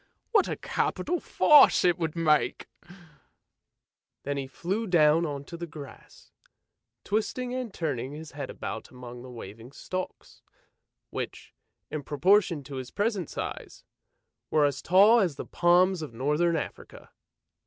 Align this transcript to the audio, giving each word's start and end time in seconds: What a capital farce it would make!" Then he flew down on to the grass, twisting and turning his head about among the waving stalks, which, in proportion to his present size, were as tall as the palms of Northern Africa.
What 0.31 0.47
a 0.49 0.55
capital 0.55 1.19
farce 1.19 1.85
it 1.85 1.99
would 1.99 2.15
make!" 2.15 2.67
Then 4.23 4.35
he 4.35 4.47
flew 4.47 4.87
down 4.87 5.27
on 5.27 5.43
to 5.45 5.57
the 5.57 5.67
grass, 5.67 6.31
twisting 7.03 7.53
and 7.53 7.71
turning 7.71 8.11
his 8.11 8.31
head 8.31 8.49
about 8.49 8.89
among 8.89 9.21
the 9.21 9.29
waving 9.29 9.71
stalks, 9.73 10.41
which, 11.11 11.53
in 11.91 12.01
proportion 12.01 12.63
to 12.63 12.77
his 12.77 12.89
present 12.89 13.29
size, 13.29 13.83
were 14.49 14.65
as 14.65 14.81
tall 14.81 15.19
as 15.19 15.35
the 15.35 15.45
palms 15.45 16.01
of 16.01 16.15
Northern 16.15 16.55
Africa. 16.55 17.11